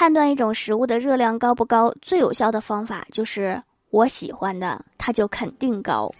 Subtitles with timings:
[0.00, 6.10] 判断一种食物的热量高不高，最有效的方法就是我喜欢的，它就肯定高。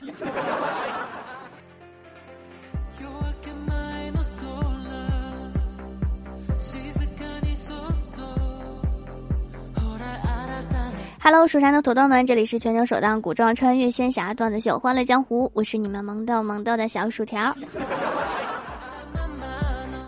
[11.18, 17.50] Hello，蜀山的土豆们，这里是全球首档古装穿越仙侠段子秀《欢乐江湖》，我是你们萌豆萌豆的小薯条。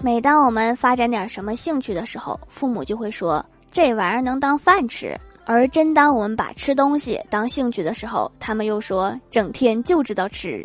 [0.02, 3.42] 每当我们发展点什么兴趣的时候，父母就会说
[3.72, 10.64] 这玩意儿能当饭吃；而真当我们把吃东西当兴趣的时候，他们又说整天就知道吃。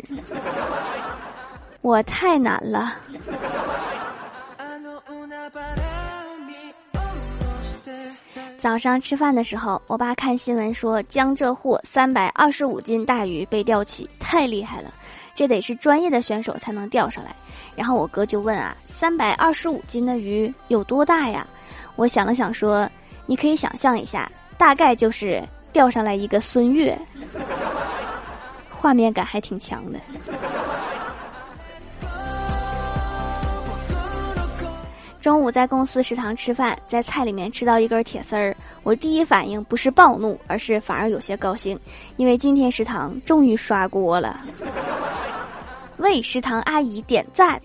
[1.80, 2.92] 我太难了。
[8.58, 14.92] 早上吃饭的时候，我爸看新闻说江浙沪三百二十五斤大鱼被钓起，太厉害了，
[15.34, 17.34] 这得是专业的选手才能钓上来。
[17.74, 21.46] 然后我哥就问啊，三百二十五斤的鱼有多大呀？
[21.96, 22.88] 我想了想说，
[23.26, 26.96] 你可以想象一下，大概就是钓上来一个孙悦，
[28.70, 29.98] 画面感还挺强的。
[35.20, 41.78] 中午在公司食堂吃饭，在菜里面吃到一根铁丝儿，我第一反应不是暴怒，而是反而有些高兴，
[42.16, 44.40] 因为今天食堂终于刷锅了。
[45.98, 47.60] 为食堂阿姨点赞。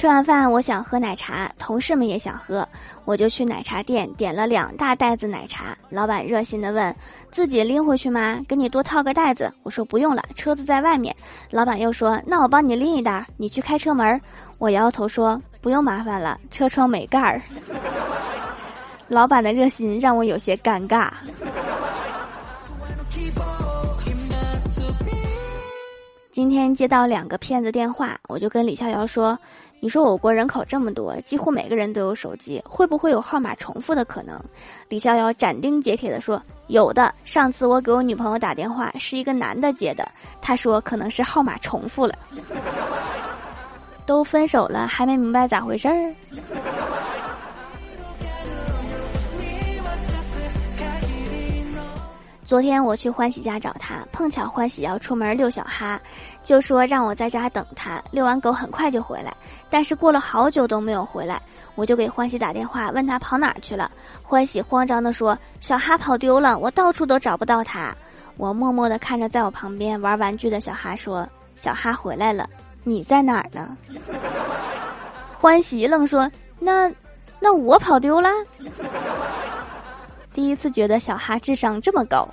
[0.00, 2.66] 吃完饭，我想喝奶茶，同事们也想喝，
[3.04, 5.76] 我就去奶茶店点了两大袋子奶茶。
[5.90, 6.96] 老板热心的问
[7.30, 8.40] ：“自己拎回去吗？
[8.48, 11.14] 给你多套个袋子。”我说：“不用了，车子在外面。”
[11.52, 14.18] 老板又说：“那我帮你拎一袋，你去开车门。”
[14.56, 17.42] 我摇摇头说：“不用麻烦了，车窗没盖儿。”
[19.06, 21.10] 老板的热心让我有些尴尬。
[26.32, 29.38] 今天接到两个骗子电话，我就跟李逍遥说。
[29.82, 34.38] 你说我国人口这么多，几乎每个人都有手机，会不会有号码重复的可能？
[34.90, 37.14] 李逍遥斩钉截铁地说：“有的。
[37.24, 40.06] 上次我给我女朋友打电话，是一个男的接的，
[40.42, 42.14] 他说可能是号码重复了。
[44.04, 46.14] 都分手了，还没明白咋回事儿？”
[52.44, 56.00] 昨天我去欢喜家找他，碰巧欢喜要出门遛小哈，
[56.42, 59.32] 就说让我在家等他，遛完狗很快就回来。
[59.70, 61.40] 但是过了好久都没有回来，
[61.76, 63.90] 我就给欢喜打电话问他跑哪儿去了。
[64.22, 67.94] 欢喜慌张地说：“小哈跑丢了，我到处都找不到他。”
[68.36, 72.48] 我默默地看着在我旁边玩玩具的小哈说：“小哈回来了，
[72.84, 73.76] 你在哪儿呢？”
[75.38, 76.90] 欢喜愣说：“那，
[77.38, 78.28] 那我跑丢了。
[80.32, 82.28] ”第一次觉得小哈智商这么高。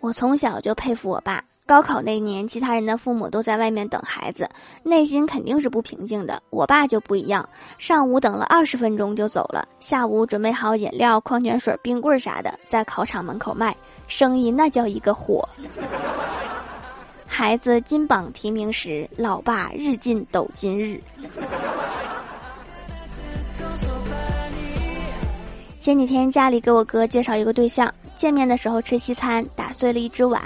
[0.00, 1.44] 我从小就佩服我爸。
[1.70, 4.50] 高考那年，其他人的父母都在外面等孩子，
[4.82, 6.42] 内心肯定是不平静的。
[6.50, 7.48] 我爸就不一样，
[7.78, 13.76] 上午等了二十分钟就走了，下午准备好饮料、矿泉水、冰棍啥的，在考场门口卖，
[14.08, 15.48] 生意那叫一个火。
[17.24, 21.00] 孩子金榜题名时，老爸日进斗金日。
[25.78, 30.42] 前几天家里给我哥介绍一个对象，见面的时候吃西餐，打碎了一只碗。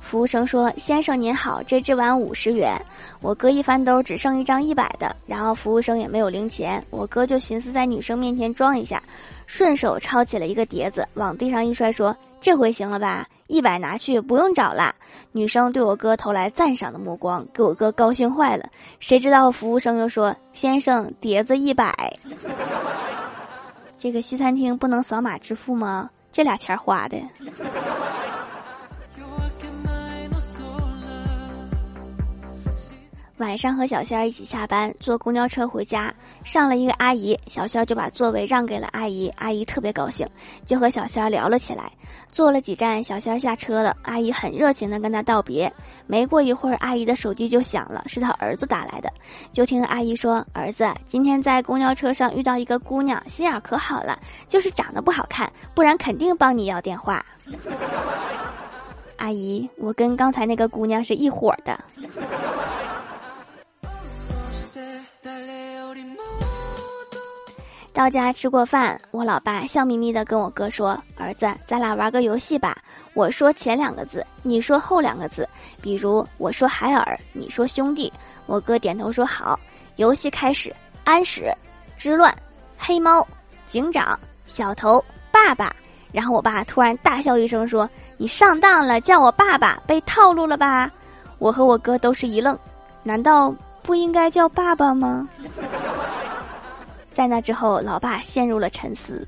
[0.00, 2.80] 服务生说：“先生您好，这只碗五十元。”
[3.20, 6.84] 我哥一翻兜，只剩一张一百的，然后服务生也没有零钱。
[6.90, 9.02] 我哥就寻思在女生面前装一下，
[9.46, 13.26] 顺手抄起了一个碟子，往地上一摔，说：“这回行了吧？
[13.48, 14.94] 一百拿去，不用找了。”
[15.32, 18.68] 女生对我哥投来赞赏的目光，给我哥高兴坏了。
[19.00, 21.92] 谁知道服务生又说：“先生，碟子一百。
[23.98, 26.08] ”这个西餐厅不能扫码支付吗？
[26.30, 27.16] 这俩钱花的。
[33.38, 36.12] 晚上和小仙儿一起下班，坐公交车回家，
[36.42, 40.28] 上了一个阿姨，小仙儿就把座位让给了阿姨，阿姨特别高兴，
[40.66, 41.90] 就和小仙儿聊了起来。
[42.32, 45.72] 坐了几站，小仙儿下车了，阿姨很热情的跟他道别。
[46.08, 49.12] 没过一会儿，阿姨的手机就响了，是他儿子打来的。
[49.52, 54.18] 就听阿姨说：“儿子，今天在公交车上遇到一个姑娘，心眼可好了，
[54.48, 57.24] 就是长得不好看，不然肯定帮你要电话。”
[59.18, 61.78] 阿姨，我跟刚才那个姑娘是一伙儿的。
[67.92, 72.76] 到家吃过饭，我老爸笑眯眯的跟我哥说：“儿子，咱俩玩个游戏吧。
[73.12, 75.48] 我说前两个字，你说后两个字。
[75.82, 78.12] 比如我说海尔，你说兄弟。”
[78.46, 79.58] 我哥点头说好。
[79.96, 80.72] 游戏开始，
[81.02, 81.52] 安史
[81.96, 82.32] 之乱，
[82.78, 83.26] 黑猫，
[83.66, 85.74] 警长，小头，爸爸。
[86.12, 90.88] 然后我爸突然大笑一声说：“你上当了，叫我爸爸，被套路了吧？”
[91.40, 92.56] 我和我哥都是一愣。
[93.02, 93.52] 难道
[93.88, 95.26] 不应该叫爸爸吗？
[97.10, 99.26] 在那之后，老爸陷入了沉思。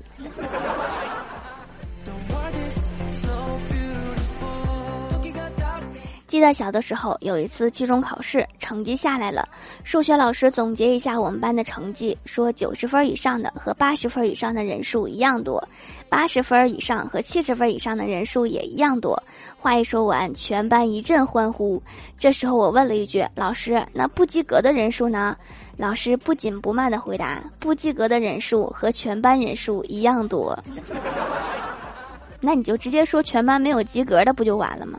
[6.31, 9.45] 记得小的时候，有一次期中考试，成绩下来了，
[9.83, 15.61] 数学老师总结一下我们班的成绩，说九十分以上的和八十分以上的人数一样多，
[16.07, 19.21] 八十分以上和七十分以上的人数也一样多。
[19.59, 21.83] 话一说完，全班一阵欢呼。
[22.17, 25.35] 这时候我问了一句：“老师，那不及格的人数呢？”
[25.75, 30.57] 老师不紧不慢的回答：“不及格的人数和全班人数一样多。
[32.39, 34.97] ”那你就直接说全班没有及格的，不就完了吗？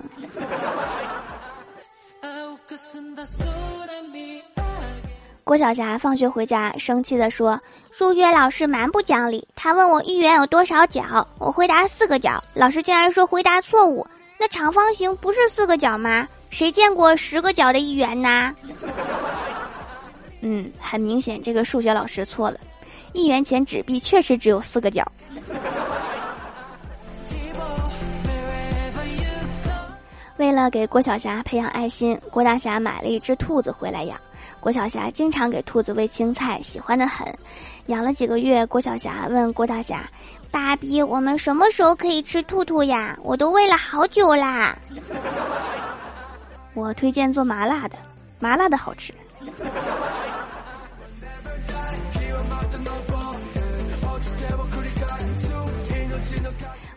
[5.52, 7.60] 郭晓霞放学回家，生气地说
[7.92, 14.06] ：“数学老师蛮不讲理，他问我一元有多少角，我回答四个角，老师竟然说回答错误。
[14.40, 16.26] 那长方形不是四个角吗？
[16.48, 18.50] 谁见过十个角的一元呢？”
[20.40, 22.58] 嗯，很明显，这个数学老师错了，
[23.12, 25.06] 一元钱纸币确实只有四个角。
[30.38, 34.18] 为了给郭晓霞培养爱心，郭大侠买了一只兔子回来养。
[34.62, 37.26] 郭晓霞经常给兔子喂青菜，喜欢的很。
[37.86, 40.08] 养了几个月，郭晓霞问郭大侠
[40.52, 43.18] ：“爸比，我们什么时候可以吃兔兔呀？
[43.24, 44.78] 我都喂了好久啦。”
[46.74, 47.98] 我推荐做麻辣的，
[48.38, 49.12] 麻辣的好吃。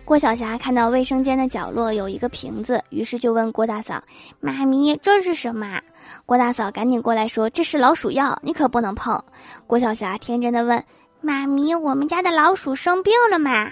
[0.05, 4.03] 郭晓霞看到卫生间的角落有一个瓶子，于是就问郭大嫂
[4.39, 5.81] ：“妈咪，这是什么？”
[6.25, 9.23] 郭大嫂赶紧过来说：“这是老鼠药，你可不能碰。”
[9.67, 10.83] 郭晓霞天真的问
[11.21, 13.69] ：“妈咪，我们家的老鼠生病了吗？”“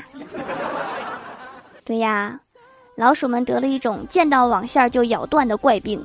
[1.83, 2.39] 对呀，
[2.95, 5.99] 老鼠们得了一种见到网线就咬断的怪病。”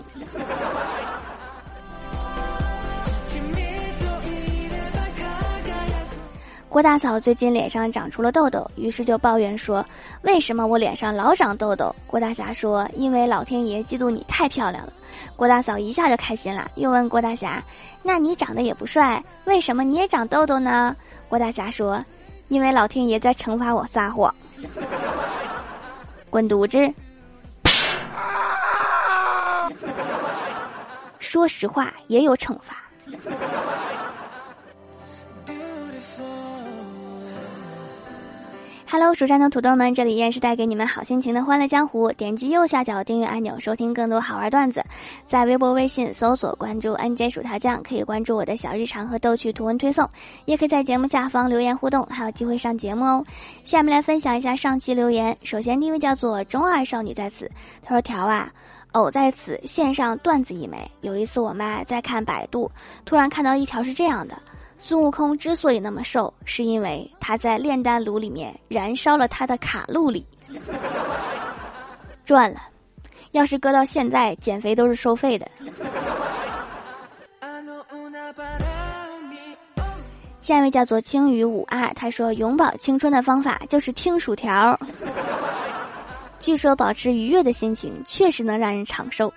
[6.69, 9.85] 郭大嫂最近脸上长出了痘痘，于是就抱怨说
[10.23, 14.93] ：“为什么我脸上老长痘痘？”郭大侠说：“因为老天爷嫉妒你太漂亮了。”
[15.35, 17.65] 郭大嫂一下就开心了，又问郭大侠
[18.05, 20.95] ：“那你长得也不帅，为什么你也长痘痘呢？”
[21.27, 22.05] 郭大侠说
[22.49, 24.33] ：“因为老天爷在惩罚我撒谎。”
[26.29, 26.93] 滚犊子！
[31.19, 32.77] 说实话，也有惩罚。
[38.91, 42.11] Hello，蜀山的土豆们，这里依然是带给你们好心情的欢乐江湖。
[42.13, 44.83] 点击右下角订阅按钮，收听更多好玩段子。
[45.27, 50.09] 在微博、微信搜索关注 “nj 薯条酱”，可以关注我的小日常和逗趣图文推送，
[50.47, 53.23] 也可以在节目下方留言互动，还有机会上节目哦。
[53.63, 55.37] 下面来分享一下上期留言。
[55.43, 57.47] 首先，第一位叫做中二少女在此，
[57.83, 58.51] 她说：“条啊，
[58.93, 60.79] 偶在此献上段子一枚。
[61.03, 62.71] 有一次，我妈在看百度，
[63.05, 64.35] 突然看到一条是这样的。”
[64.79, 70.25] 孙悟空之所以那么瘦，是因为他在炼丹炉里面燃烧了他的卡路里，
[72.25, 72.61] 赚了。
[73.33, 75.47] 要是搁到现在，减肥都是收费的。
[80.41, 84.79] 下一位叫做青鱼五二，他说永葆青春的方法就是听薯条。
[86.41, 89.31] 据说保持愉悦的心情确实能让人长寿。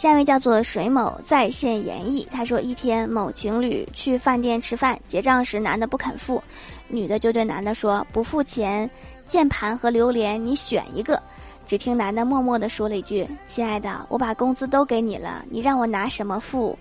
[0.00, 6.42] 下一位叫做水某在线演绎，他说一天某情侣去饭店吃饭，结账时男的不肯付，
[6.88, 8.90] 女的就对男的说不付钱，
[9.28, 11.20] 键盘和榴莲你选一个。
[11.66, 16.78] 只听男的默默的说了一句：“亲爱的，我把工资都给你了，你让我拿什么付？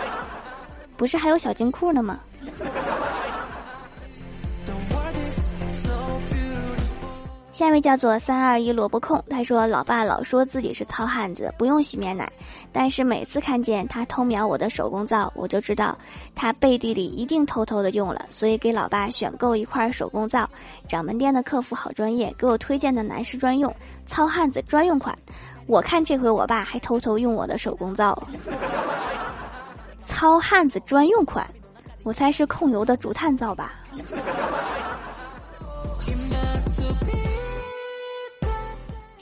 [0.98, 2.20] 不是还有小金库呢吗？”
[7.58, 12.32] 下一位叫做三二一萝卜控，他说：“老爸老说自己是糙汉子，不用洗面奶，
[12.70, 15.98] 但是每次看见他偷瞄我的手工皂，我就知道
[16.36, 20.48] 他背地里一定偷偷的用了，所以给老爸选购一块手工皂。
[20.86, 23.74] 掌门店的客服好专业，给我推荐的男士专用
[24.06, 25.18] 糙汉子专用款。
[25.66, 28.16] 我看这回我爸还偷偷用我的手工皂，
[30.00, 31.44] 糙汉子专用款，
[32.04, 33.72] 我猜是控油的竹炭皂吧。”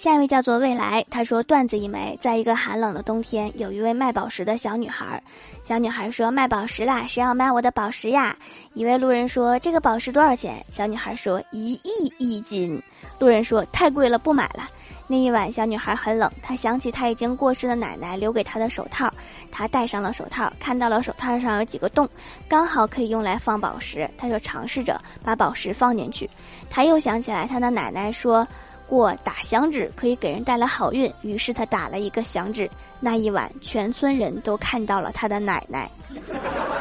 [0.07, 5.21] 下一位叫做未来，他说段子一枚，在一个寒冷的冬天，有一位卖宝石的小女孩。
[5.65, 8.37] 小女孩说：“卖宝石啦，谁要买我的宝石呀？”
[8.75, 12.81] 一位路人说：“这个宝石多少钱？”小女孩说：“一亿一斤。”
[13.19, 14.71] 路人说：“太贵了，不买了。”
[15.09, 19.13] 那一晚，小女孩很冷，她想起她已经过世的奶奶留给她的手套，
[19.51, 22.09] 她戴上了手套，看到了手套上有几个洞，
[22.49, 26.31] 刚好可以用来放宝石，她就尝试着把宝石放进去。
[26.71, 28.47] 她又想起来她的奶奶说。
[28.87, 32.71] 过打响指可以给人带来好运，于是他打了一个响指。
[33.01, 35.91] 那一晚，全村人都看到了他的奶奶。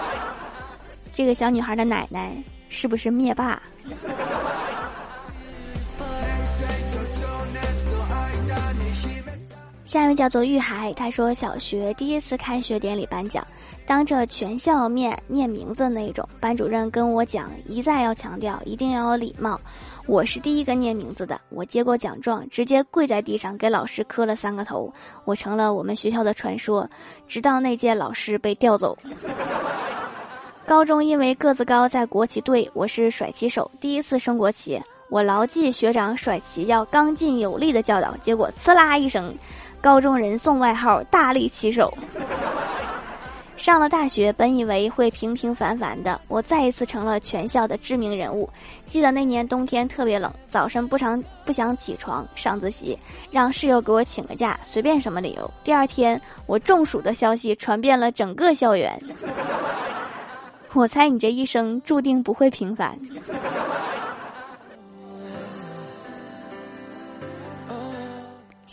[1.13, 2.35] 这个小女孩的奶奶
[2.69, 3.62] 是不是灭霸？
[9.85, 13.45] 下一位叫做玉海，他说小学第一次开学典礼颁奖，
[13.87, 19.59] 当着全校面念名字那种，班主任跟我讲，一再要强调一定要有礼貌。
[20.07, 24.91] 我是第一个念名字的，我接过奖状，直接跪在地上给老师磕了三个头，
[25.23, 26.89] 我成了我们学校的传说，
[27.27, 28.97] 直到那届老师被调走。
[30.65, 39.31] 高中因为个子高，在国旗队，我是甩旗手，第一次升国旗，我牢记学长甩旗要刚劲有力的教导，结果呲啦一声。
[39.79, 41.95] 高中人送外号“大力旗手”。
[43.57, 48.50] 上了大学，本以为会平平凡凡的，我再一次成了全校的知名人物。
[48.85, 52.97] 记得那年冬天特别冷，早晨不常不想起床上自习，
[53.31, 55.50] 让室友给我请个假，随便什么理由。
[55.63, 59.01] 第二天，我中暑的消息传遍了整个校园。
[60.74, 62.97] 我猜你这一生注定不会平凡。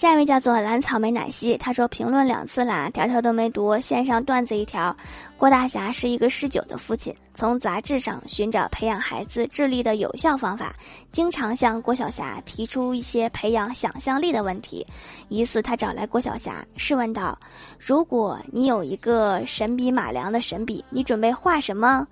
[0.03, 3.79] 下一位叫做蓝草莓奶昔，他说评论两次啦，条条都没读。
[3.79, 4.97] 线上段子一条：
[5.37, 10.75] 郭大侠是一个嗜酒的父亲，从杂志上寻找培养孩子智力的有效方法，
[11.13, 14.85] 经常向郭晓霞提出一些培养想象力的问题。
[15.29, 17.39] 一次，他找来郭晓霞，试问道
[17.79, 22.05] ：“如果你有一个神笔马良的神笔，你准备画什么？”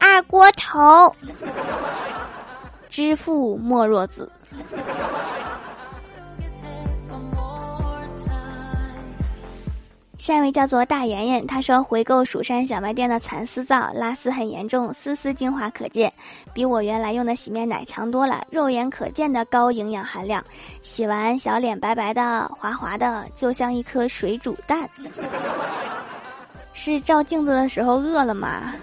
[0.00, 1.14] 二锅头。
[2.90, 4.28] 知父莫若子。
[10.26, 16.12] 下一位叫做大妍妍，她说回购蜀山小卖店的蚕丝皂，拉丝很严重，丝丝精华可见，
[16.52, 20.44] 比我原来用的洗面奶强多了，肉眼可见的高营养含量，
[20.82, 24.90] 洗完小脸白白的、滑滑的，就像一颗水煮蛋。
[26.74, 28.74] 是照镜子的时候饿了吗？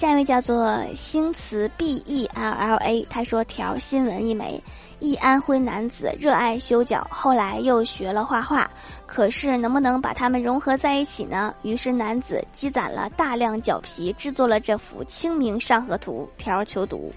[0.00, 4.58] 下一位叫做星词 B E L L A，他说条新闻一枚。
[4.98, 8.66] 一安徽男子热爱修脚，后来又学了画画，
[9.04, 11.54] 可是能不能把它们融合在一起呢？
[11.60, 16.26] 于是男子积攒了大量脚皮，制作了这幅《清明上河图》。
[16.42, 17.12] 条求读，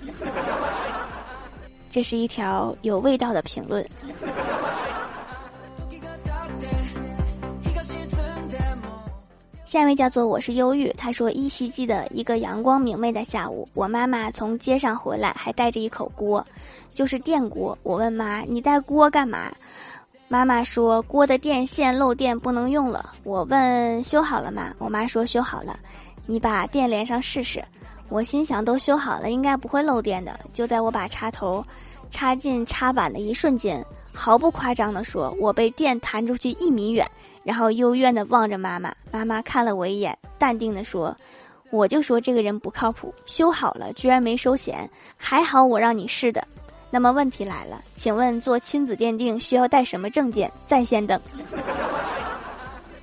[1.90, 3.82] 这是一条有味道的评论。
[9.74, 16.46] 下一位叫做我是忧郁，他说依稀记得一个阳光明媚的下午，我妈妈从街上回来，还带着一口锅。
[16.94, 19.52] 就是电锅，我问妈：“你带锅干嘛？”
[20.30, 25.80] 妈妈说：“锅的电线漏电不能用了。”我问：“修好了吗？”我妈说：“修好了。”
[26.28, 27.60] 你把电连上试试。
[28.10, 30.40] 我心想：都修好了，应该不会漏电的。
[30.54, 31.66] 就在我把插头
[32.12, 37.10] 插进插板的一瞬间，毫不夸张地说，我被电弹出去一米远，
[37.44, 38.94] 然后幽怨地望着妈妈。
[39.12, 41.16] 妈妈看了我一眼，淡定地说
[41.72, 46.46] ：“我就说这个人不靠谱，修好了居然没收钱，还好我让你试的。”
[46.90, 50.52] 那么问题来了，请问做亲子鉴定需要带什么证件？
[50.66, 51.20] 在线等。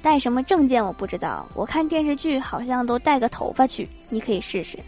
[0.03, 4.79] 带什么证件我不知道，我看电视剧好像都带个头发去，你可以试试。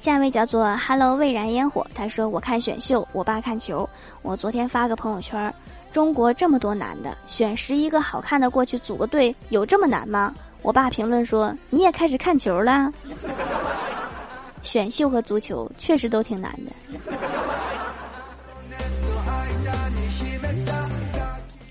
[0.00, 3.86] 下一位叫做 Hello 未燃烟火，他说我看选秀，我爸看球。
[4.22, 5.54] 我昨天发个朋友圈，
[5.92, 10.34] 中国这么多男的，选十一个好看的过去组个队，有这么难吗？
[10.62, 12.90] 我爸评论说你也开始看球了。
[14.62, 16.72] 选秀和足球确实都挺难的。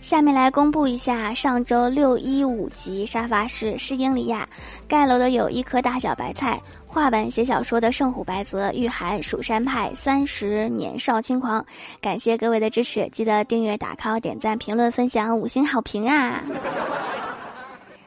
[0.02, 4.48] 下面来公布一下上周六一五级沙发是是英里亚，
[4.88, 6.60] 盖楼的有一颗大小白菜，
[6.92, 11.64] 画本写小说的圣虎白泽，御寒蜀山派三十年少轻狂。
[12.02, 16.44] 感谢各位的支持，记得订阅、打 call、点赞、评论、分享、五星好评啊！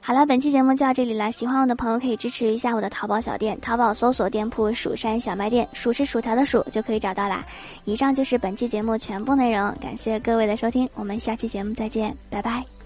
[0.00, 1.30] 好了，本期节目就到这里了。
[1.30, 7.46] 喜欢我的朋友可以支持一下我的淘宝小店，淘宝搜索店铺“蜀山小卖店”，数是薯条的数就可以找到啦。
[7.84, 12.81] 以上就是本期节目全部内容，感谢各位的收听，我们下期节目再见，拜拜。